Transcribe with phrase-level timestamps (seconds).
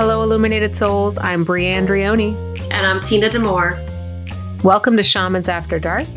[0.00, 1.18] Hello, Illuminated Souls.
[1.18, 2.34] I'm Bri Andrioni.
[2.70, 3.76] And I'm Tina Demore.
[4.64, 6.08] Welcome to Shamans After Dark.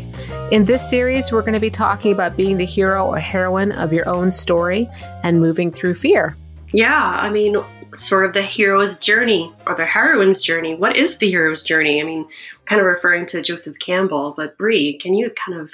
[0.50, 3.92] In this series, we're going to be talking about being the hero or heroine of
[3.92, 4.88] your own story
[5.22, 6.34] and moving through fear.
[6.72, 7.58] Yeah, I mean,
[7.94, 10.74] sort of the hero's journey or the heroine's journey.
[10.74, 12.00] What is the hero's journey?
[12.00, 12.26] I mean,
[12.64, 15.72] kind of referring to Joseph Campbell, but Bri, can you kind of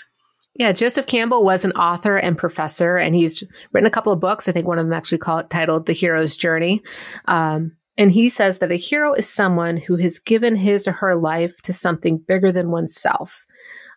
[0.57, 4.49] yeah, Joseph Campbell was an author and professor, and he's written a couple of books.
[4.49, 6.83] I think one of them actually called titled "The Hero's Journey."
[7.27, 11.15] Um, and he says that a hero is someone who has given his or her
[11.15, 13.45] life to something bigger than oneself.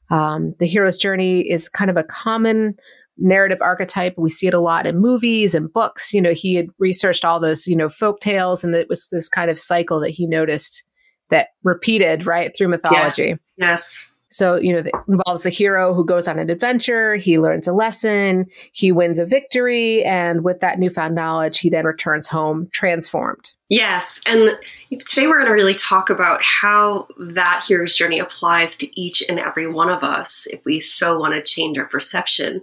[0.10, 2.76] Um, the hero's journey is kind of a common
[3.18, 4.16] narrative archetype.
[4.18, 6.14] We see it a lot in movies and books.
[6.14, 9.30] You know, he had researched all those, you know, folk tales, and it was this
[9.30, 10.84] kind of cycle that he noticed
[11.30, 13.38] that repeated right through mythology.
[13.58, 13.70] Yeah.
[13.70, 14.04] Yes.
[14.34, 17.72] So, you know, it involves the hero who goes on an adventure, he learns a
[17.72, 23.54] lesson, he wins a victory, and with that newfound knowledge, he then returns home transformed.
[23.70, 24.22] Yes.
[24.26, 24.58] And
[24.90, 29.40] today we're going to really talk about how that hero's journey applies to each and
[29.40, 32.62] every one of us if we so want to change our perception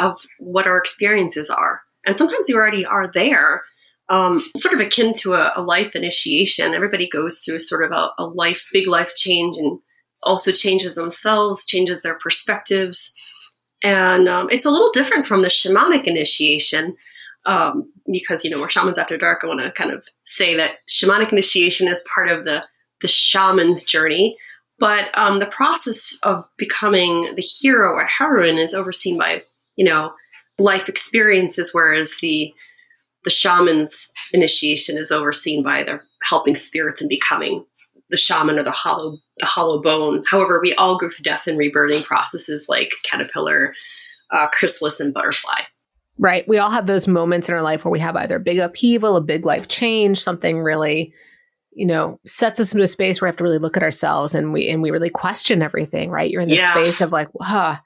[0.00, 1.82] of what our experiences are.
[2.04, 3.62] And sometimes you already are there.
[4.08, 6.74] Um, sort of akin to a, a, life initiation.
[6.74, 9.78] Everybody goes through sort of a, a life, big life change and
[10.24, 13.14] also changes themselves, changes their perspectives.
[13.82, 16.96] And um, it's a little different from the shamanic initiation
[17.46, 19.40] um, because, you know, we're shamans after dark.
[19.42, 22.64] I want to kind of say that shamanic initiation is part of the,
[23.02, 24.36] the shaman's journey.
[24.78, 29.42] But um, the process of becoming the hero or heroine is overseen by,
[29.76, 30.12] you know,
[30.58, 32.54] life experiences, whereas the
[33.24, 37.64] the shaman's initiation is overseen by the helping spirits and becoming
[38.10, 40.24] the shaman or the hollow the hollow bone.
[40.30, 43.74] However, we all go through death and rebirthing processes like caterpillar,
[44.30, 45.60] uh, chrysalis, and butterfly.
[46.18, 46.46] Right.
[46.46, 49.16] We all have those moments in our life where we have either a big upheaval,
[49.16, 51.12] a big life change, something really,
[51.72, 54.32] you know, sets us into a space where we have to really look at ourselves
[54.34, 56.10] and we and we really question everything.
[56.10, 56.30] Right.
[56.30, 56.70] You're in this yeah.
[56.70, 57.78] space of like, huh,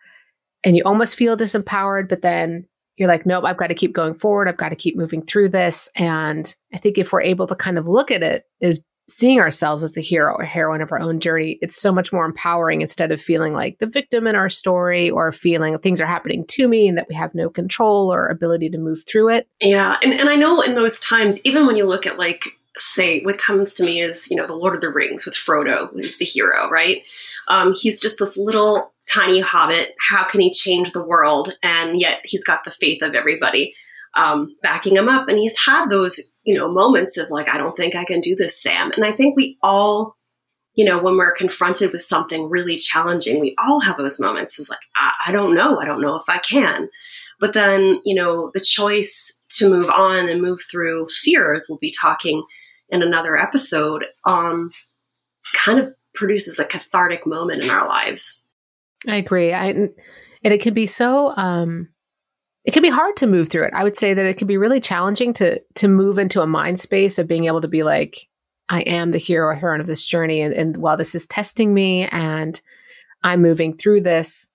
[0.62, 2.66] and you almost feel disempowered, but then
[2.98, 4.48] you're like, nope, I've got to keep going forward.
[4.48, 5.88] I've got to keep moving through this.
[5.94, 9.82] And I think if we're able to kind of look at it as seeing ourselves
[9.82, 13.10] as the hero or heroine of our own journey, it's so much more empowering instead
[13.10, 16.86] of feeling like the victim in our story or feeling things are happening to me
[16.88, 19.48] and that we have no control or ability to move through it.
[19.60, 19.96] Yeah.
[20.02, 22.44] And, and I know in those times, even when you look at like,
[22.76, 25.90] say, what comes to me is, you know, the Lord of the Rings with Frodo,
[25.92, 27.02] who's the hero, right?
[27.48, 29.94] Um, he's just this little tiny hobbit.
[30.10, 31.56] How can he change the world?
[31.62, 33.74] And yet he's got the faith of everybody
[34.14, 35.28] um, backing him up.
[35.28, 38.34] And he's had those, you know, moments of like, I don't think I can do
[38.34, 38.90] this, Sam.
[38.92, 40.16] And I think we all,
[40.72, 44.58] you know, when we're confronted with something really challenging, we all have those moments.
[44.58, 45.78] It's like, I, I don't know.
[45.78, 46.88] I don't know if I can.
[47.38, 51.92] But then, you know, the choice to move on and move through fears, we'll be
[51.92, 52.42] talking
[52.88, 54.70] in another episode, um,
[55.52, 58.40] kind of produces a cathartic moment in our lives.
[59.06, 59.52] I agree.
[59.52, 59.90] I, and
[60.42, 61.90] it can be so, um,
[62.64, 63.74] it can be hard to move through it.
[63.74, 66.80] I would say that it can be really challenging to to move into a mind
[66.80, 68.28] space of being able to be like,
[68.68, 71.72] I am the hero or heroine of this journey, and, and while this is testing
[71.72, 72.60] me and
[73.22, 74.48] I'm moving through this,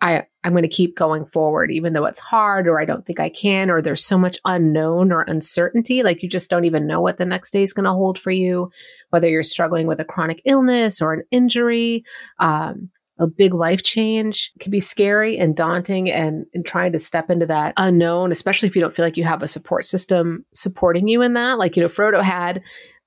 [0.00, 3.20] I I'm going to keep going forward, even though it's hard or I don't think
[3.20, 6.02] I can or there's so much unknown or uncertainty.
[6.02, 8.30] Like you just don't even know what the next day is going to hold for
[8.30, 8.70] you,
[9.10, 12.04] whether you're struggling with a chronic illness or an injury.
[12.38, 17.30] Um, a big life change can be scary and daunting and, and trying to step
[17.30, 21.08] into that unknown, especially if you don't feel like you have a support system supporting
[21.08, 21.58] you in that.
[21.58, 22.62] Like, you know, Frodo had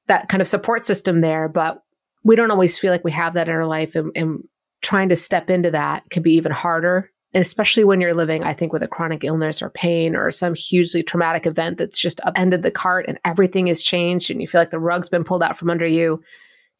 [0.08, 1.84] that kind of support system there, but
[2.24, 4.44] we don't always feel like we have that in our life and, and
[4.82, 7.10] trying to step into that can be even harder.
[7.34, 10.54] And especially when you're living, I think, with a chronic illness or pain or some
[10.54, 14.60] hugely traumatic event that's just upended the cart and everything has changed and you feel
[14.60, 16.22] like the rug's been pulled out from under you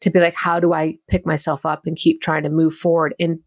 [0.02, 3.14] to be like, how do I pick myself up and keep trying to move forward
[3.18, 3.40] in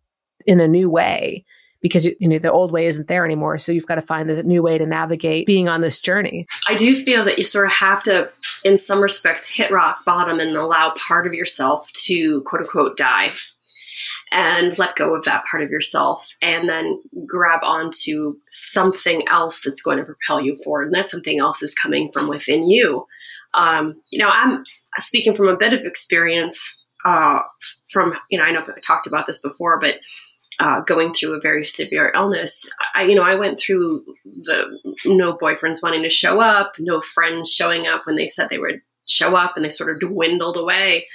[0.46, 1.46] in a new way?
[1.82, 4.44] Because you know the old way isn't there anymore, so you've got to find this
[4.44, 6.48] new way to navigate being on this journey.
[6.68, 8.32] I do feel that you sort of have to,
[8.64, 13.34] in some respects, hit rock bottom and allow part of yourself to quote unquote die
[14.32, 19.82] and let go of that part of yourself and then grab onto something else that's
[19.82, 20.88] going to propel you forward.
[20.88, 23.06] And that something else is coming from within you.
[23.56, 24.64] Um, you know, I'm
[24.98, 27.40] speaking from a bit of experience uh,
[27.90, 29.96] from, you know, I know I talked about this before, but
[30.60, 35.38] uh, going through a very severe illness, I, you know, I went through the no
[35.38, 39.36] boyfriends wanting to show up, no friends showing up when they said they would show
[39.36, 41.08] up, and they sort of dwindled away.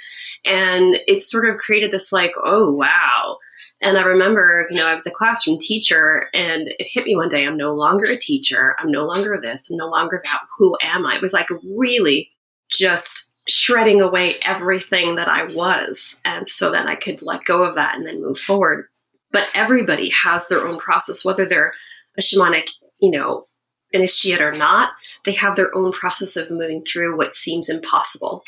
[0.45, 3.37] And it sort of created this like, oh, wow.
[3.81, 7.29] And I remember, you know, I was a classroom teacher and it hit me one
[7.29, 7.45] day.
[7.45, 8.75] I'm no longer a teacher.
[8.79, 9.69] I'm no longer this.
[9.69, 10.41] I'm no longer that.
[10.57, 11.15] Who am I?
[11.15, 12.31] It was like really
[12.69, 16.19] just shredding away everything that I was.
[16.23, 18.85] And so then I could let go of that and then move forward.
[19.31, 21.73] But everybody has their own process, whether they're
[22.17, 22.69] a shamanic,
[22.99, 23.47] you know,
[23.93, 24.91] initiate or not,
[25.25, 28.43] they have their own process of moving through what seems impossible.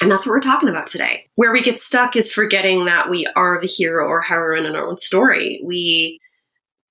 [0.00, 1.26] And that's what we're talking about today.
[1.34, 4.86] Where we get stuck is forgetting that we are the hero or heroine in our
[4.86, 5.60] own story.
[5.64, 6.20] We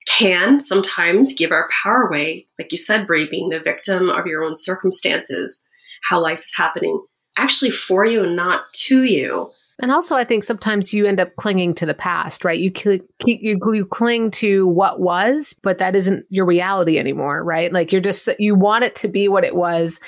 [0.07, 4.43] can sometimes give our power away, like you said, Bri, being the victim of your
[4.43, 5.63] own circumstances,
[6.03, 7.01] how life is happening,
[7.37, 9.49] actually for you and not to you.
[9.79, 12.59] And also, I think sometimes you end up clinging to the past, right?
[12.59, 17.73] You keep, you, you cling to what was, but that isn't your reality anymore, right?
[17.73, 19.99] Like you're just you want it to be what it was,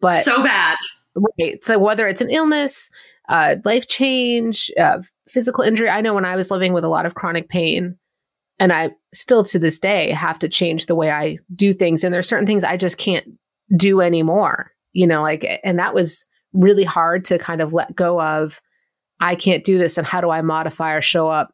[0.00, 0.78] but so bad,
[1.40, 1.62] right?
[1.64, 2.90] So whether it's an illness,
[3.28, 5.90] uh, life change, uh, physical injury.
[5.90, 7.96] I know when I was living with a lot of chronic pain,
[8.58, 12.12] and I still to this day have to change the way I do things, and
[12.12, 13.26] there's certain things I just can't
[13.76, 14.72] do anymore.
[14.92, 18.60] You know, like, and that was really hard to kind of let go of
[19.20, 21.52] I can't do this and how do I modify or show up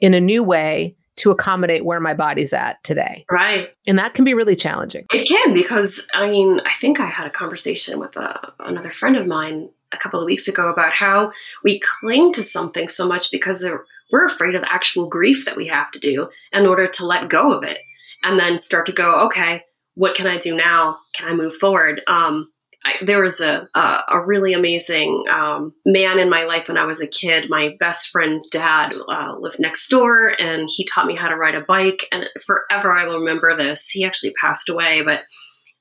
[0.00, 3.24] in a new way to accommodate where my body's at today.
[3.30, 3.68] Right.
[3.86, 5.06] And that can be really challenging.
[5.12, 8.90] It can because I mean, I think I had a conversation with a, uh, another
[8.90, 11.32] friend of mine a couple of weeks ago about how
[11.62, 13.66] we cling to something so much because
[14.10, 17.28] we're afraid of the actual grief that we have to do in order to let
[17.28, 17.78] go of it
[18.22, 20.98] and then start to go, okay, what can I do now?
[21.14, 22.00] Can I move forward?
[22.06, 22.51] Um,
[22.84, 26.84] I, there was a, a, a really amazing um, man in my life when I
[26.84, 27.48] was a kid.
[27.48, 31.54] My best friend's dad uh, lived next door, and he taught me how to ride
[31.54, 32.08] a bike.
[32.10, 33.88] And forever, I will remember this.
[33.88, 35.22] He actually passed away, but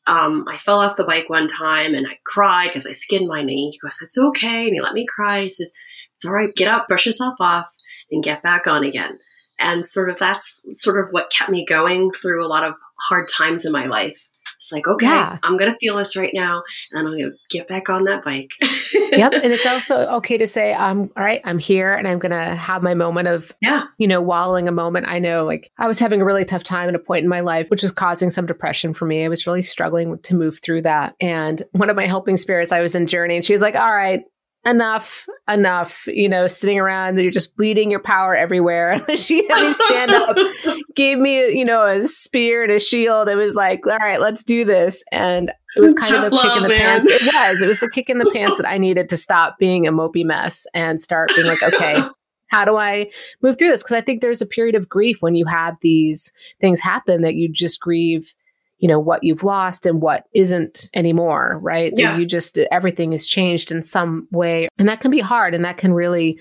[0.07, 3.43] um, I fell off the bike one time and I cried because I skinned my
[3.43, 3.71] knee.
[3.71, 5.41] He goes, "It's okay," and he let me cry.
[5.43, 5.73] He says,
[6.15, 6.53] "It's all right.
[6.55, 7.67] Get up, brush yourself off,
[8.11, 9.17] and get back on again."
[9.59, 12.73] And sort of that's sort of what kept me going through a lot of
[13.09, 14.27] hard times in my life.
[14.61, 15.39] It's like, okay, yeah.
[15.41, 16.61] I'm going to feel this right now
[16.91, 18.51] and I'm going to get back on that bike.
[18.93, 19.33] yep.
[19.33, 22.55] And it's also okay to say, I'm all right, I'm here and I'm going to
[22.55, 25.07] have my moment of, yeah, you know, wallowing a moment.
[25.07, 27.39] I know like I was having a really tough time at a point in my
[27.39, 29.25] life, which was causing some depression for me.
[29.25, 31.15] I was really struggling to move through that.
[31.19, 34.21] And one of my helping spirits, I was in Journey and she's like, all right,
[34.65, 38.99] enough, enough, you know, sitting around, you're just bleeding your power everywhere.
[39.15, 40.37] she had me stand up,
[40.95, 43.27] gave me, you know, a spear and a shield.
[43.27, 45.03] It was like, all right, let's do this.
[45.11, 46.79] And it was kind Tough of the love, kick in the man.
[46.79, 47.07] pants.
[47.07, 47.61] It was.
[47.61, 50.25] It was the kick in the pants that I needed to stop being a mopey
[50.25, 51.97] mess and start being like, okay,
[52.47, 53.09] how do I
[53.41, 53.81] move through this?
[53.81, 57.35] Because I think there's a period of grief when you have these things happen that
[57.35, 58.35] you just grieve
[58.81, 62.17] you know what you've lost and what isn't anymore right yeah.
[62.17, 65.77] you just everything has changed in some way and that can be hard and that
[65.77, 66.39] can really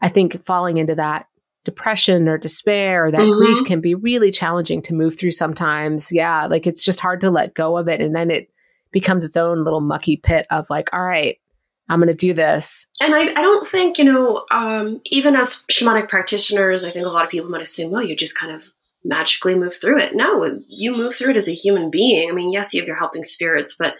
[0.00, 1.26] i think falling into that
[1.64, 3.44] depression or despair or that mm-hmm.
[3.44, 7.30] grief can be really challenging to move through sometimes yeah like it's just hard to
[7.30, 8.50] let go of it and then it
[8.92, 11.38] becomes its own little mucky pit of like all right
[11.88, 12.86] I'm going to do this.
[13.00, 17.08] And I, I don't think, you know, um, even as shamanic practitioners, I think a
[17.08, 18.70] lot of people might assume, well, you just kind of
[19.04, 20.14] magically move through it.
[20.14, 22.30] No, you move through it as a human being.
[22.30, 23.96] I mean, yes, you have your helping spirits, but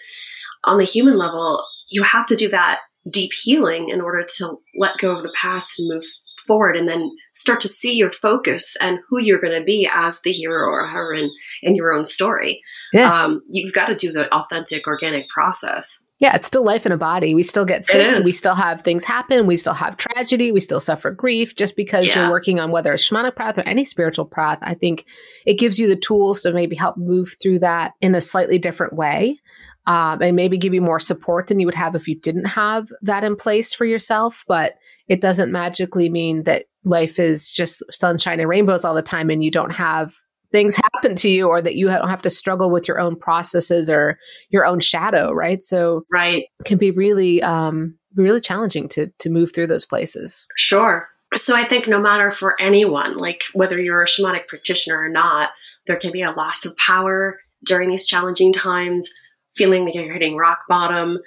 [0.67, 4.99] on the human level, you have to do that deep healing in order to let
[4.99, 6.05] go of the past and move
[6.47, 10.21] forward and then start to see your focus and who you're going to be as
[10.23, 11.31] the hero or heroine
[11.63, 12.63] in your own story.
[12.93, 13.13] Yeah.
[13.13, 16.03] Um, you've got to do the authentic, organic process.
[16.21, 17.35] Yeah, it's still life in a body.
[17.35, 18.23] We still get sick.
[18.25, 19.47] We still have things happen.
[19.47, 20.53] We still have tragedy.
[20.53, 21.55] We still suffer grief.
[21.55, 22.21] Just because yeah.
[22.21, 25.07] you're working on whether a shamanic path or any spiritual path, I think
[25.47, 28.93] it gives you the tools to maybe help move through that in a slightly different
[28.93, 29.41] way.
[29.87, 32.89] Um, and maybe give you more support than you would have if you didn't have
[33.01, 34.45] that in place for yourself.
[34.47, 34.75] But
[35.09, 39.43] it doesn't magically mean that life is just sunshine and rainbows all the time and
[39.43, 40.13] you don't have
[40.53, 43.89] things happen to you or that you don't have to struggle with your own processes
[43.89, 44.19] or
[44.51, 45.63] your own shadow right?
[45.63, 46.45] So right.
[46.65, 50.47] can be really um really challenging to to move through those places.
[50.57, 51.09] Sure.
[51.37, 55.51] So i think no matter for anyone like whether you're a shamanic practitioner or not
[55.87, 59.13] there can be a loss of power during these challenging times
[59.55, 61.19] feeling like you're hitting rock bottom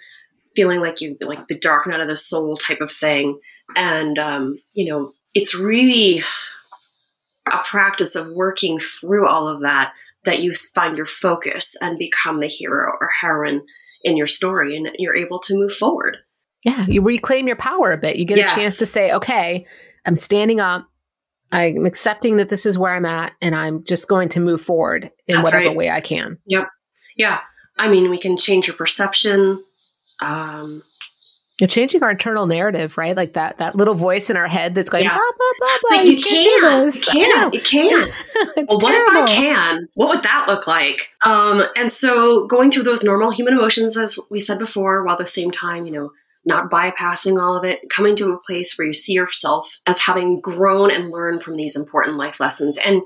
[0.55, 3.39] feeling like you like the dark night of the soul type of thing.
[3.75, 6.23] And um you know it's really
[7.53, 9.93] a practice of working through all of that
[10.25, 13.65] that you find your focus and become the hero or heroine
[14.03, 16.17] in your story and you're able to move forward.
[16.63, 18.15] Yeah, you reclaim your power a bit.
[18.15, 18.55] You get yes.
[18.55, 19.65] a chance to say, okay,
[20.05, 20.87] I'm standing up.
[21.51, 25.11] I'm accepting that this is where I'm at and I'm just going to move forward
[25.27, 25.75] in That's whatever right.
[25.75, 26.39] way I can.
[26.47, 26.67] Yep.
[27.15, 27.39] Yeah.
[27.77, 29.63] I mean, we can change your perception.
[30.21, 30.81] Um,
[31.61, 33.15] changing our internal narrative, right?
[33.15, 35.15] Like that that little voice in our head that's going, yeah.
[35.15, 36.01] blah, blah, blah, blah.
[36.01, 37.91] you, you can, you can, you can.
[38.55, 39.85] well, what if I can?
[39.93, 41.11] What would that look like?
[41.23, 45.19] Um, and so going through those normal human emotions, as we said before, while at
[45.19, 46.11] the same time, you know,
[46.45, 50.41] not bypassing all of it, coming to a place where you see yourself as having
[50.41, 52.77] grown and learned from these important life lessons.
[52.83, 53.01] And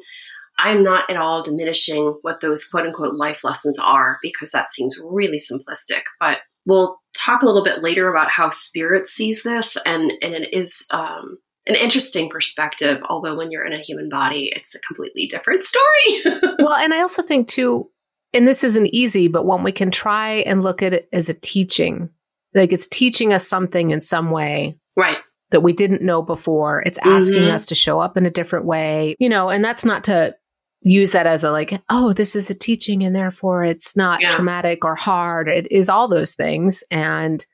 [0.58, 4.98] I'm not at all diminishing what those quote unquote life lessons are because that seems
[5.04, 6.02] really simplistic.
[6.20, 10.50] But we'll talk a little bit later about how spirit sees this, and, and it
[10.54, 13.02] is um, an interesting perspective.
[13.10, 16.22] Although when you're in a human body, it's a completely different story.
[16.60, 17.90] well, and I also think too,
[18.34, 21.34] and this isn't easy, but when we can try and look at it as a
[21.34, 22.10] teaching,
[22.54, 25.18] like it's teaching us something in some way, right?
[25.52, 26.84] That we didn't know before.
[26.86, 27.56] It's asking mm-hmm.
[27.56, 30.36] us to show up in a different way, you know, and that's not to
[30.82, 34.30] use that as a like, oh, this is a teaching and therefore it's not yeah.
[34.30, 35.48] traumatic or hard.
[35.48, 36.84] It is all those things.
[36.92, 37.46] And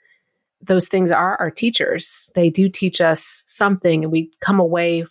[0.62, 2.32] those things are our teachers.
[2.36, 5.06] They do teach us something and we come away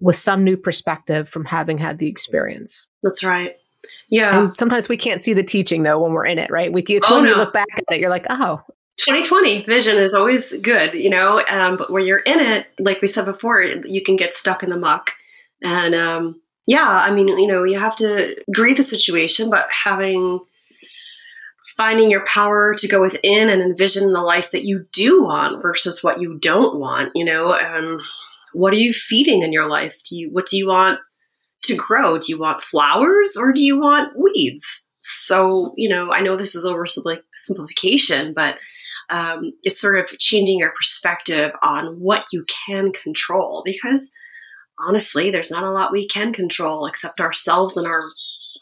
[0.00, 2.86] with some new perspective from having had the experience.
[3.02, 3.54] That's right.
[4.10, 4.44] Yeah.
[4.44, 6.72] And sometimes we can't see the teaching though when we're in it, right?
[6.72, 7.30] We it's oh, when no.
[7.30, 8.62] you look back at it, you're like, oh.
[8.98, 13.08] 2020 vision is always good, you know, um, but when you're in it, like we
[13.08, 15.12] said before, you can get stuck in the muck.
[15.62, 20.40] And um, yeah, I mean, you know, you have to agree the situation, but having
[21.76, 26.02] finding your power to go within and envision the life that you do want versus
[26.02, 28.00] what you don't want, you know, um,
[28.52, 30.00] what are you feeding in your life?
[30.08, 31.00] Do you what do you want
[31.62, 32.18] to grow?
[32.18, 34.82] Do you want flowers or do you want weeds?
[35.02, 38.58] So, you know, I know this is oversimplification, but
[39.08, 44.12] um, it's sort of changing your perspective on what you can control because
[44.86, 48.02] honestly, there's not a lot we can control except ourselves and our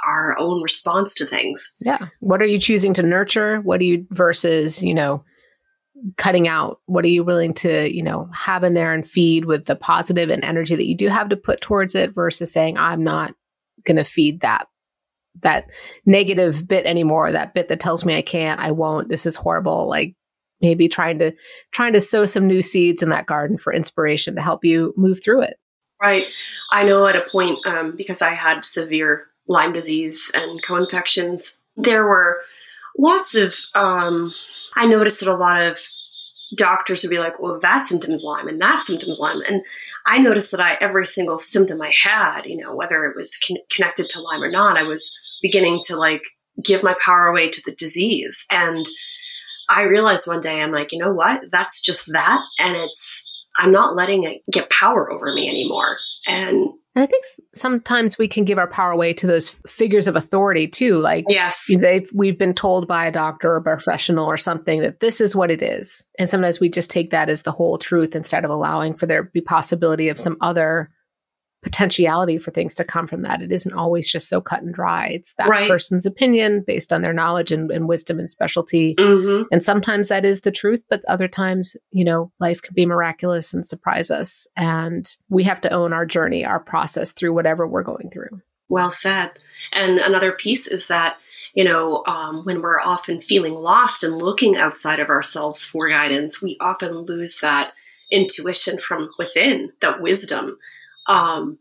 [0.07, 1.75] our own response to things.
[1.81, 2.09] Yeah.
[2.21, 3.61] What are you choosing to nurture?
[3.61, 5.25] What are you versus, you know,
[6.17, 6.81] cutting out?
[6.87, 10.31] What are you willing to, you know, have in there and feed with the positive
[10.31, 13.35] and energy that you do have to put towards it versus saying, I'm not
[13.85, 14.69] going to feed that
[15.43, 15.67] that
[16.05, 19.89] negative bit anymore that bit that tells me i can't i won't this is horrible
[19.89, 20.15] like
[20.61, 21.33] maybe trying to
[21.71, 25.23] trying to sow some new seeds in that garden for inspiration to help you move
[25.23, 25.57] through it
[26.03, 26.27] right
[26.71, 32.07] i know at a point um, because i had severe lyme disease and co-infections there
[32.07, 32.41] were
[32.99, 34.33] lots of um,
[34.77, 35.79] i noticed that a lot of
[36.55, 39.43] doctors would be like, well, that symptom's Lyme and that symptom's Lyme.
[39.47, 39.63] And
[40.07, 43.59] I noticed that I, every single symptom I had, you know, whether it was con-
[43.71, 46.23] connected to Lyme or not, I was beginning to like
[46.63, 48.47] give my power away to the disease.
[48.51, 48.87] And
[49.69, 51.43] I realized one day, I'm like, you know what?
[51.51, 52.43] That's just that.
[52.59, 55.99] And it's, I'm not letting it get power over me anymore.
[56.27, 57.23] And and I think
[57.55, 60.99] sometimes we can give our power away to those figures of authority too.
[60.99, 64.99] Like, yes, they've, we've been told by a doctor or a professional or something that
[64.99, 66.05] this is what it is.
[66.19, 69.23] And sometimes we just take that as the whole truth instead of allowing for there
[69.23, 70.91] be possibility of some other
[71.63, 73.43] potentiality for things to come from that.
[73.43, 75.09] It isn't always just so cut and dry.
[75.09, 75.69] It's that right.
[75.69, 78.95] person's opinion based on their knowledge and, and wisdom and specialty.
[78.95, 79.45] Mm-hmm.
[79.51, 83.53] And sometimes that is the truth, but other times, you know, life can be miraculous
[83.53, 84.47] and surprise us.
[84.57, 88.41] And we have to own our journey, our process through whatever we're going through.
[88.69, 89.31] Well said.
[89.73, 91.19] And another piece is that
[91.55, 96.41] you know, um, when we're often feeling lost and looking outside of ourselves for guidance,
[96.41, 97.69] we often lose that
[98.13, 100.57] intuition from within, that wisdom
[101.09, 101.59] um,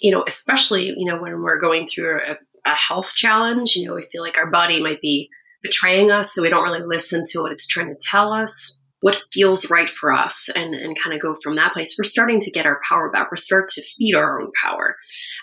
[0.00, 3.94] you know, especially, you know, when we're going through a, a health challenge, you know,
[3.94, 5.28] we feel like our body might be
[5.62, 9.20] betraying us, so we don't really listen to what it's trying to tell us, what
[9.32, 11.96] feels right for us, and, and kind of go from that place.
[11.98, 13.30] We're starting to get our power back.
[13.30, 14.94] We're starting to feed our own power.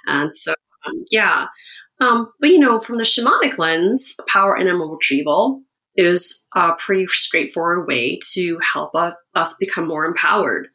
[0.08, 0.54] And so,
[0.86, 1.46] um, yeah.
[2.00, 5.62] Um, but, you know, from the shamanic lens, power animal retrieval
[5.96, 8.92] is a pretty straightforward way to help
[9.36, 10.68] us become more empowered.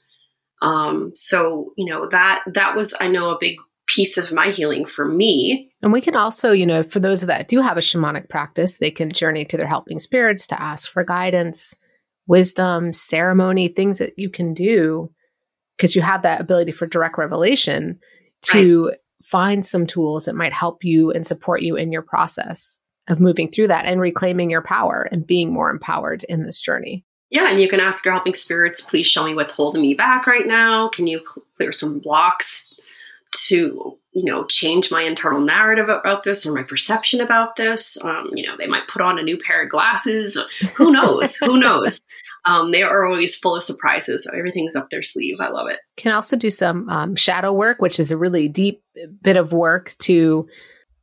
[0.62, 4.84] Um, so you know that that was I know a big piece of my healing
[4.84, 5.70] for me.
[5.80, 8.90] And we can also, you know, for those that do have a shamanic practice, they
[8.90, 11.74] can journey to their helping spirits to ask for guidance,
[12.26, 15.10] wisdom, ceremony, things that you can do
[15.76, 17.98] because you have that ability for direct revelation
[18.42, 18.94] to right.
[19.22, 23.48] find some tools that might help you and support you in your process of moving
[23.48, 27.04] through that and reclaiming your power and being more empowered in this journey.
[27.30, 30.26] Yeah, and you can ask your helping spirits, please show me what's holding me back
[30.26, 30.88] right now.
[30.88, 31.20] Can you
[31.56, 32.72] clear some blocks
[33.48, 38.02] to, you know, change my internal narrative about this or my perception about this?
[38.04, 40.38] Um, you know, they might put on a new pair of glasses.
[40.76, 41.36] Who knows?
[41.36, 42.00] Who knows?
[42.44, 44.24] Um, they are always full of surprises.
[44.24, 45.40] So everything's up their sleeve.
[45.40, 45.80] I love it.
[45.96, 48.82] Can also do some um, shadow work, which is a really deep
[49.20, 50.46] bit of work to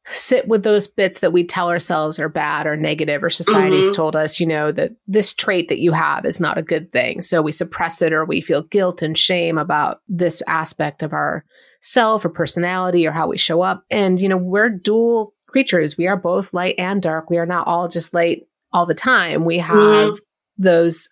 [0.06, 3.96] sit with those bits that we tell ourselves are bad or negative or society's mm-hmm.
[3.96, 7.22] told us you know that this trait that you have is not a good thing.
[7.22, 11.46] So we suppress it or we feel guilt and shame about this aspect of our
[11.82, 13.86] self or personality or how we show up.
[13.90, 15.98] And you know we're dual creatures.
[15.98, 17.30] We are both light and dark.
[17.30, 19.46] We are not all just light all the time.
[19.46, 20.16] We have mm-hmm.
[20.58, 21.08] those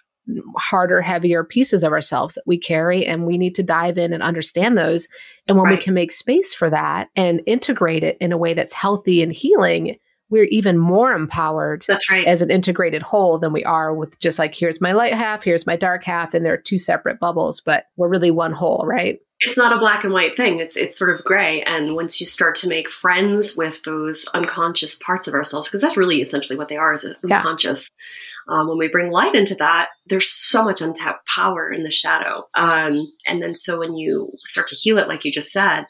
[0.58, 4.24] harder, heavier pieces of ourselves that we carry, and we need to dive in and
[4.24, 5.08] understand those.
[5.48, 5.78] And when right.
[5.78, 9.34] we can make space for that and integrate it in a way that's healthy and
[9.34, 9.98] healing,
[10.32, 14.40] we're even more empowered that's right as an integrated whole than we are with just
[14.40, 17.86] like here's my light half here's my dark half and they're two separate bubbles but
[17.98, 21.14] we're really one whole right it's not a black and white thing it's it's sort
[21.14, 25.68] of gray and once you start to make friends with those unconscious parts of ourselves
[25.68, 28.31] because that's really essentially what they are is unconscious yeah.
[28.48, 32.44] Um, when we bring light into that there's so much untapped power in the shadow
[32.56, 35.86] um, and then so when you start to heal it like you just said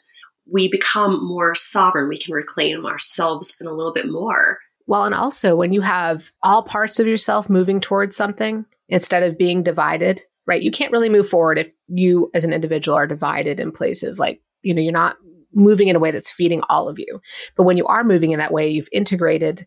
[0.50, 2.08] we become more sovereign.
[2.08, 4.58] We can reclaim ourselves in a little bit more.
[4.86, 9.38] Well, and also when you have all parts of yourself moving towards something instead of
[9.38, 10.62] being divided, right?
[10.62, 14.40] You can't really move forward if you as an individual are divided in places like,
[14.62, 15.16] you know, you're not
[15.54, 17.20] moving in a way that's feeding all of you.
[17.56, 19.66] But when you are moving in that way, you've integrated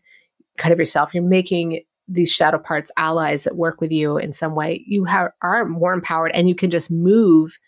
[0.58, 4.54] kind of yourself, you're making these shadow parts allies that work with you in some
[4.54, 4.84] way.
[4.86, 7.58] You have, are more empowered and you can just move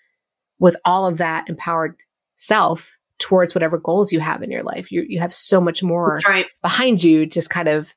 [0.59, 1.97] with all of that empowered
[2.35, 4.91] self towards whatever goals you have in your life.
[4.91, 6.47] You you have so much more right.
[6.63, 7.27] behind you.
[7.27, 7.93] Just kind of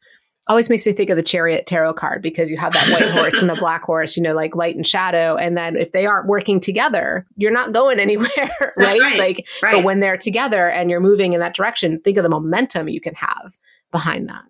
[0.47, 3.39] always makes me think of the chariot tarot card because you have that white horse
[3.39, 5.35] and the black horse, you know, like light and shadow.
[5.35, 8.29] And then if they aren't working together, you're not going anywhere,
[8.77, 8.99] right?
[9.01, 9.19] right?
[9.19, 9.75] Like, right.
[9.75, 12.99] but when they're together and you're moving in that direction, think of the momentum you
[12.99, 13.57] can have
[13.91, 14.43] behind that.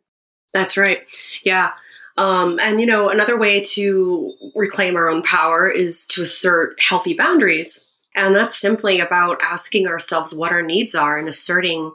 [0.53, 0.99] That's right.
[1.43, 1.71] Yeah.
[2.17, 7.13] Um, and you know, another way to reclaim our own power is to assert healthy
[7.13, 11.93] boundaries and that's simply about asking ourselves what our needs are and asserting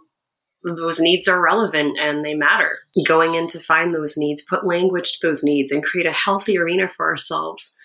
[0.65, 2.71] those needs are relevant and they matter.
[3.07, 6.59] Going in to find those needs, put language to those needs, and create a healthy
[6.59, 7.77] arena for ourselves.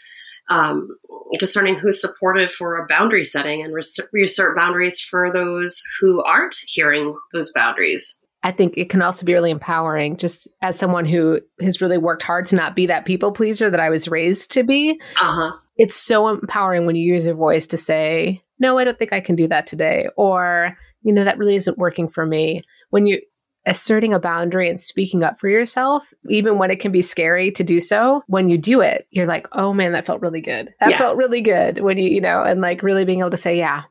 [0.50, 0.98] Um,
[1.40, 3.74] discerning who's supportive for a boundary setting and
[4.12, 8.21] reassert boundaries for those who aren't hearing those boundaries.
[8.44, 12.24] I think it can also be really empowering just as someone who has really worked
[12.24, 15.00] hard to not be that people pleaser that I was raised to be.
[15.20, 15.52] Uh-huh.
[15.78, 19.22] It's so empowering when you use your voice to say, no, I don't think I
[19.22, 20.08] can do that today.
[20.18, 22.64] Or, you know, that really isn't working for me.
[22.90, 23.22] When you
[23.68, 27.64] asserting a boundary and speaking up for yourself, even when it can be scary to
[27.64, 30.74] do so, when you do it, you're like, oh man, that felt really good.
[30.80, 30.98] That yeah.
[30.98, 33.84] felt really good when you, you know, and like really being able to say, yeah,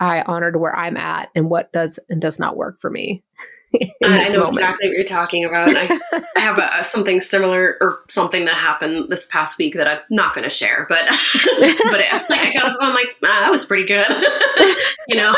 [0.00, 3.22] I honored where I'm at and what does and does not work for me.
[4.02, 4.54] I know moment.
[4.54, 5.68] exactly what you're talking about.
[5.68, 9.86] I, I have a, a, something similar or something that happened this past week that
[9.86, 13.50] I'm not going to share, but but it's like I got I'm like ah, that
[13.50, 14.06] was pretty good,
[15.08, 15.34] you know.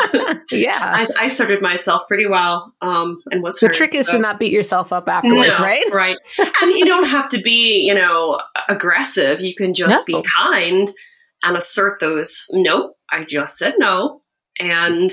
[0.53, 4.19] Yeah, I, I started myself pretty well, um, and was the heard, trick is to
[4.19, 5.85] not beat yourself up afterwards, no, right?
[5.93, 9.41] Right, and you don't have to be you know aggressive.
[9.41, 10.21] You can just no.
[10.21, 10.89] be kind
[11.43, 12.47] and assert those.
[12.53, 14.23] Nope, I just said no,
[14.61, 15.11] and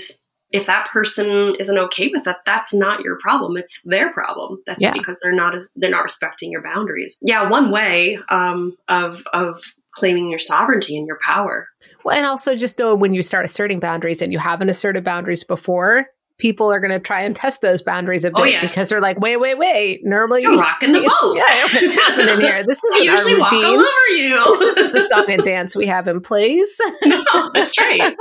[0.51, 3.57] if that person isn't okay with that, that's not your problem.
[3.57, 4.62] It's their problem.
[4.65, 4.93] That's yeah.
[4.93, 7.19] because they're not they're not respecting your boundaries.
[7.21, 11.67] Yeah, one way um, of of claiming your sovereignty and your power.
[12.05, 15.43] Well, and also just know when you start asserting boundaries and you haven't asserted boundaries
[15.43, 16.05] before,
[16.38, 18.69] people are going to try and test those boundaries a oh, bit oh, yes.
[18.69, 20.02] because they're like, wait, wait, wait.
[20.04, 21.36] Normally, you're rocking the boat.
[21.36, 22.63] yeah, what's happening here?
[22.63, 24.43] This is usually walk all over you.
[24.45, 26.80] this isn't the song and dance we have in place.
[27.06, 28.15] no, that's right.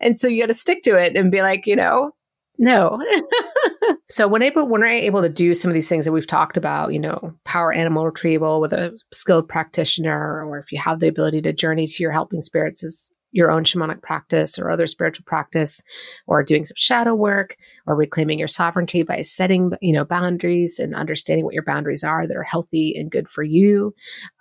[0.00, 2.12] and so you got to stick to it and be like, you know,
[2.58, 2.98] no.
[4.08, 6.56] so when able when we're able to do some of these things that we've talked
[6.56, 11.08] about, you know, power animal retrieval with a skilled practitioner, or if you have the
[11.08, 15.24] ability to journey to your helping spirits is your own shamanic practice or other spiritual
[15.24, 15.82] practice
[16.26, 20.94] or doing some shadow work or reclaiming your sovereignty by setting you know boundaries and
[20.94, 23.94] understanding what your boundaries are that are healthy and good for you.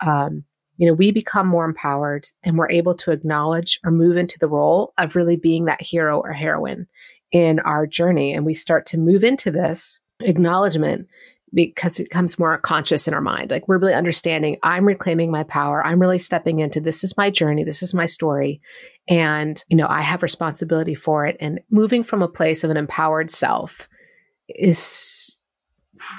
[0.06, 0.44] Um,
[0.78, 4.48] you know we become more empowered and we're able to acknowledge or move into the
[4.48, 6.88] role of really being that hero or heroine
[7.32, 8.34] in our journey.
[8.34, 11.08] And we start to move into this acknowledgement
[11.54, 13.52] because it becomes more conscious in our mind.
[13.52, 15.86] Like we're really understanding I'm reclaiming my power.
[15.86, 17.64] I'm really stepping into this is my journey.
[17.64, 18.62] This is my story.
[19.08, 21.38] And, you know, I have responsibility for it.
[21.40, 23.90] And moving from a place of an empowered self
[24.48, 25.38] is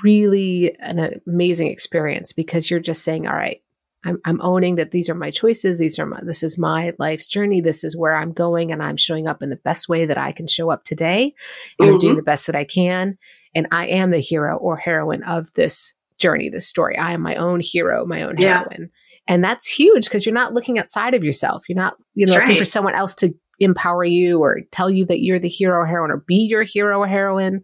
[0.03, 3.62] really an amazing experience because you're just saying, all right,
[4.05, 5.79] I'm, I'm owning that these are my choices.
[5.79, 7.61] These are my, this is my life's journey.
[7.61, 10.33] This is where I'm going and I'm showing up in the best way that I
[10.33, 11.35] can show up today.
[11.79, 11.95] And mm-hmm.
[11.95, 12.16] I'm doing mm-hmm.
[12.16, 13.19] the best that I can.
[13.55, 16.97] And I am the hero or heroine of this journey, this story.
[16.97, 18.59] I am my own hero, my own yeah.
[18.59, 18.91] heroine.
[19.27, 21.65] And that's huge because you're not looking outside of yourself.
[21.69, 22.59] You're not, you know, looking right.
[22.59, 26.11] for someone else to empower you or tell you that you're the hero or heroine
[26.11, 27.63] or be your hero or heroine.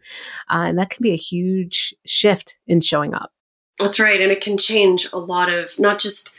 [0.50, 3.32] Uh, and that can be a huge shift in showing up.
[3.78, 4.20] That's right.
[4.20, 6.34] And it can change a lot of not just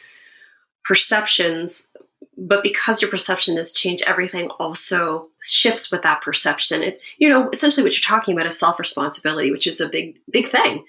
[0.85, 1.91] perceptions,
[2.37, 6.83] but because your perception has changed, everything also shifts with that perception.
[6.83, 10.19] It, you know, essentially what you're talking about is self responsibility, which is a big,
[10.31, 10.85] big thing.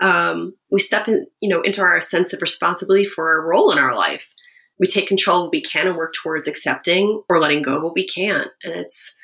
[0.00, 3.78] Um, we step in, you know, into our sense of responsibility for our role in
[3.78, 4.30] our life.
[4.78, 7.82] we take control of what we can and work towards accepting or letting go of
[7.82, 8.48] what we can't.
[8.64, 9.16] And it's,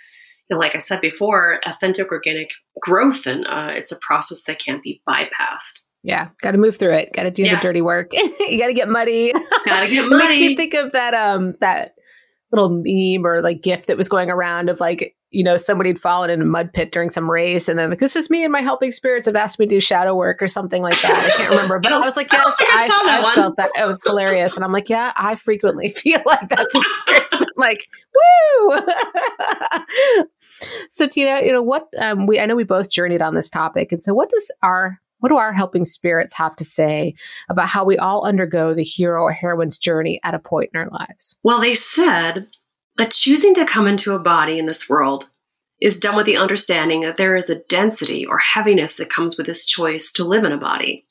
[0.48, 4.60] you know, like I said before, authentic organic growth, and uh, it's a process that
[4.60, 5.80] can't be bypassed.
[6.02, 7.12] Yeah, got to move through it.
[7.12, 7.56] Got to do yeah.
[7.56, 8.12] the dirty work.
[8.12, 9.32] you got to get muddy.
[9.66, 10.24] Got to get muddy.
[10.24, 11.94] makes me think of that um that
[12.52, 16.00] little meme or like gif that was going around of like you know somebody had
[16.00, 18.52] fallen in a mud pit during some race and then like this is me and
[18.52, 21.36] my helping spirits have asked me to do shadow work or something like that i
[21.36, 24.56] can't remember but i was like yes i, I, I felt that it was hilarious
[24.56, 26.86] and i'm like yeah i frequently feel like that's what
[27.56, 27.88] like
[28.70, 28.78] woo
[30.88, 33.92] so tina you know what um, we i know we both journeyed on this topic
[33.92, 37.14] and so what does our what do our helping spirits have to say
[37.48, 40.88] about how we all undergo the hero or heroine's journey at a point in our
[40.90, 41.36] lives?
[41.42, 42.48] Well, they said
[42.96, 45.28] that choosing to come into a body in this world
[45.80, 49.46] is done with the understanding that there is a density or heaviness that comes with
[49.46, 51.04] this choice to live in a body.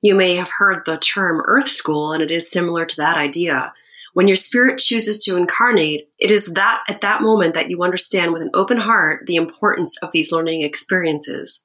[0.00, 3.72] You may have heard the term earth school, and it is similar to that idea.
[4.14, 8.32] When your spirit chooses to incarnate, it is that at that moment that you understand
[8.32, 11.60] with an open heart the importance of these learning experiences.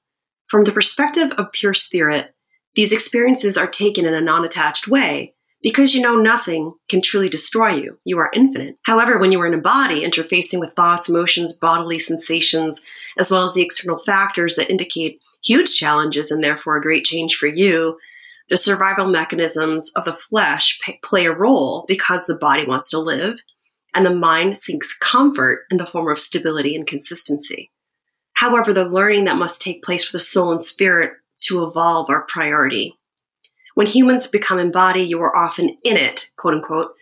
[0.50, 2.34] From the perspective of pure spirit,
[2.76, 7.30] these experiences are taken in a non attached way because you know nothing can truly
[7.30, 8.00] destroy you.
[8.06, 8.78] You are infinite.
[8.84, 12.82] However, when you are in a body, interfacing with thoughts, emotions, bodily sensations,
[13.18, 17.36] as well as the external factors that indicate huge challenges and therefore a great change
[17.36, 17.98] for you,
[18.50, 23.40] the survival mechanisms of the flesh play a role because the body wants to live
[23.94, 27.72] and the mind seeks comfort in the form of stability and consistency.
[28.40, 32.26] However, the learning that must take place for the soul and spirit to evolve are
[32.30, 32.98] priority.
[33.76, 36.94] When humans become embodied, you are often in it, quote unquote,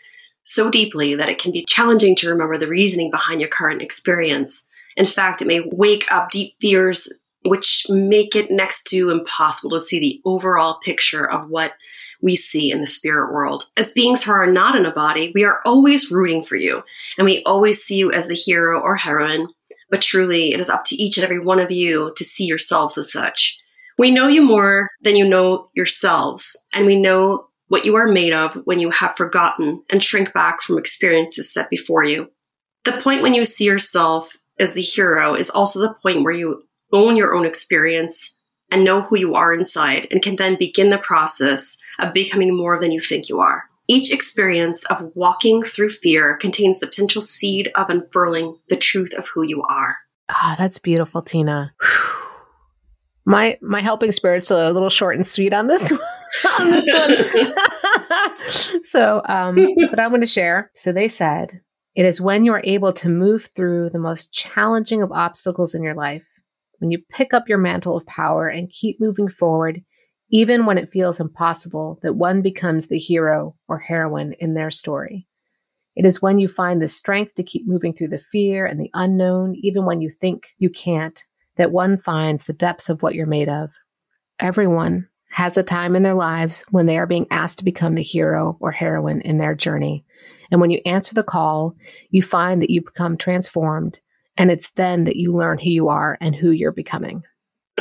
[0.46, 4.66] so deeply that it can be challenging to remember the reasoning behind your current experience.
[4.96, 7.14] In fact, it may wake up deep fears
[7.46, 11.74] which make it next to impossible to see the overall picture of what
[12.20, 13.66] we see in the spirit world.
[13.78, 16.82] As beings who are not in a body, we are always rooting for you,
[17.16, 19.50] and we always see you as the hero or heroine
[19.90, 22.98] but truly it is up to each and every one of you to see yourselves
[22.98, 23.60] as such.
[23.98, 28.34] We know you more than you know yourselves, and we know what you are made
[28.34, 32.30] of when you have forgotten and shrink back from experiences set before you.
[32.86, 36.64] The point when you see yourself as the hero is also the point where you
[36.92, 38.36] own your own experience
[38.72, 42.80] and know who you are inside and can then begin the process of becoming more
[42.80, 43.66] than you think you are.
[43.88, 49.28] Each experience of walking through fear contains the potential seed of unfurling the truth of
[49.30, 49.96] who you are.
[50.30, 51.74] Ah, that's beautiful, Tina.
[53.26, 55.92] My my helping spirits are a little short and sweet on this
[56.60, 58.84] on this one.
[58.84, 59.56] so, um,
[59.90, 60.70] but I want to share.
[60.76, 61.62] So they said,
[61.96, 65.82] it is when you are able to move through the most challenging of obstacles in
[65.82, 66.28] your life,
[66.80, 69.82] when you pick up your mantle of power and keep moving forward
[70.30, 75.28] even when it feels impossible, that one becomes the hero or heroine in their story.
[75.96, 78.92] It is when you find the strength to keep moving through the fear and the
[78.94, 81.24] unknown, even when you think you can't,
[81.56, 83.72] that one finds the depths of what you're made of.
[84.40, 88.04] Everyone has a time in their lives when they are being asked to become the
[88.04, 90.06] hero or heroine in their journey.
[90.52, 91.76] And when you answer the call,
[92.10, 94.00] you find that you become transformed.
[94.38, 97.24] And it's then that you learn who you are and who you're becoming.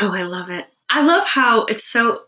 [0.01, 0.67] Oh, I love it.
[0.89, 2.21] I love how it's so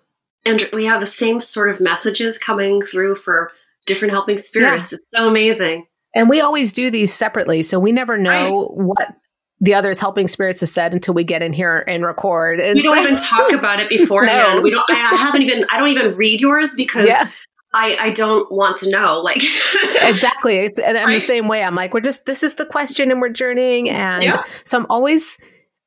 [0.49, 3.51] and we have the same sort of messages coming through for
[3.87, 4.93] different helping spirits.
[4.93, 4.99] Yeah.
[4.99, 5.87] It's so amazing.
[6.15, 8.87] And we always do these separately, so we never know right.
[8.87, 9.17] what
[9.61, 12.61] the others helping spirits have said until we get in here and record.
[12.61, 14.57] And we don't so, even talk about it beforehand.
[14.57, 14.61] no.
[14.63, 14.85] We don't.
[14.91, 15.65] I haven't even.
[15.71, 17.09] I don't even read yours because.
[17.09, 17.29] Yeah.
[17.75, 19.21] I, I don't want to know.
[19.21, 19.37] Like
[20.01, 21.15] exactly, it's, and I'm right?
[21.17, 21.63] the same way.
[21.63, 24.43] I'm like, we're just this is the question, and we're journeying, and yeah.
[24.65, 25.39] so I'm always.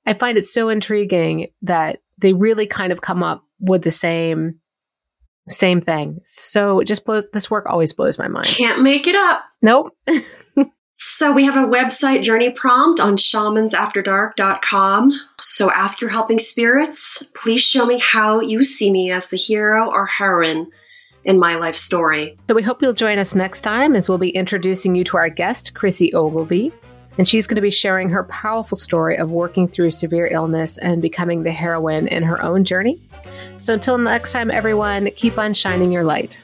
[0.06, 4.60] I find it so intriguing that they really kind of come up with the same
[5.50, 6.20] same thing.
[6.24, 8.48] So it just blows this work always blows my mind.
[8.48, 9.44] Can't make it up.
[9.62, 9.96] Nope.
[10.94, 15.20] so we have a website journey prompt on shamansafterdark.com.
[15.40, 19.90] So ask your helping spirits, please show me how you see me as the hero
[19.90, 20.72] or heroine
[21.24, 22.38] in my life story.
[22.48, 25.30] So we hope you'll join us next time as we'll be introducing you to our
[25.30, 26.72] guest, Chrissy Ogilvie.
[27.18, 31.02] And she's going to be sharing her powerful story of working through severe illness and
[31.02, 33.02] becoming the heroine in her own journey.
[33.58, 36.44] So until next time, everyone, keep on shining your light.